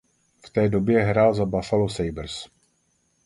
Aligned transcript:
V 0.45 0.49
té 0.49 0.69
době 0.69 1.03
hrál 1.03 1.33
za 1.33 1.45
Buffalo 1.45 1.89
Sabres. 1.89 2.47